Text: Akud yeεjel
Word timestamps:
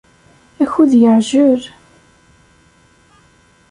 Akud 0.63 0.91
yeεjel 1.01 1.61